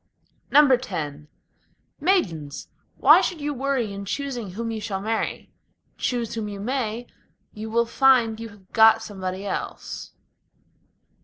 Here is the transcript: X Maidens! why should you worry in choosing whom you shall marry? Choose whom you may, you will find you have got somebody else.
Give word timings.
X 0.51 0.91
Maidens! 1.99 2.69
why 2.97 3.21
should 3.21 3.39
you 3.39 3.53
worry 3.53 3.93
in 3.93 4.03
choosing 4.05 4.49
whom 4.53 4.71
you 4.71 4.81
shall 4.81 4.99
marry? 4.99 5.51
Choose 5.95 6.33
whom 6.33 6.47
you 6.47 6.59
may, 6.59 7.05
you 7.53 7.69
will 7.69 7.85
find 7.85 8.39
you 8.39 8.49
have 8.49 8.71
got 8.73 9.03
somebody 9.03 9.45
else. 9.45 10.13